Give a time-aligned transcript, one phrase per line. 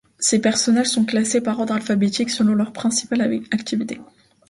[0.17, 4.01] Ces personnages sont classés par ordre alphabétique selon leur principale activité.